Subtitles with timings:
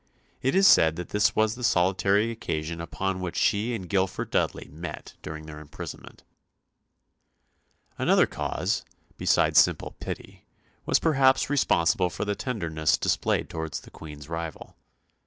[0.41, 4.67] It is said that this was the solitary occasion upon which she and Guilford Dudley
[4.71, 6.23] met during their imprisonment.
[7.99, 8.83] Another cause,
[9.17, 10.47] besides simple pity,
[10.87, 14.75] was perhaps responsible for the tenderness displayed towards the Queen's rival.